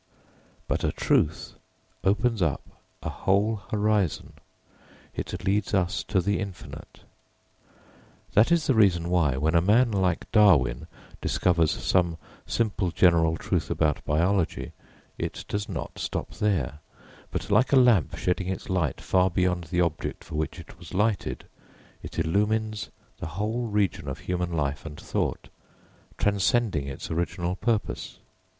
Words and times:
But 0.67 0.83
a 0.83 0.91
truth 0.91 1.53
opens 2.03 2.41
up 2.41 2.67
a 3.03 3.09
whole 3.09 3.57
horizon, 3.69 4.33
it 5.13 5.45
leads 5.45 5.75
us 5.75 6.01
to 6.05 6.19
the 6.21 6.39
infinite. 6.39 7.01
That 8.33 8.51
is 8.51 8.65
the 8.65 8.73
reason 8.73 9.11
why, 9.11 9.37
when 9.37 9.53
a 9.53 9.61
man 9.61 9.91
like 9.91 10.31
Darwin 10.31 10.87
discovers 11.21 11.69
some 11.69 12.17
simple 12.47 12.89
general 12.89 13.37
truth 13.37 13.69
about 13.69 14.03
Biology, 14.03 14.71
it 15.19 15.45
does 15.47 15.69
not 15.69 15.99
stop 15.99 16.31
there, 16.31 16.79
but 17.29 17.51
like 17.51 17.71
a 17.71 17.75
lamp 17.75 18.17
shedding 18.17 18.47
its 18.47 18.71
light 18.71 18.99
far 18.99 19.29
beyond 19.29 19.65
the 19.65 19.81
object 19.81 20.23
for 20.23 20.33
which 20.33 20.59
it 20.59 20.79
was 20.79 20.95
lighted, 20.95 21.45
it 22.01 22.17
illumines 22.17 22.89
the 23.19 23.27
whole 23.37 23.67
region 23.67 24.07
of 24.07 24.17
human 24.21 24.51
life 24.51 24.83
and 24.83 24.99
thought, 24.99 25.49
transcending 26.17 26.87
its 26.87 27.11
original 27.11 27.55
purpose. 27.55 28.17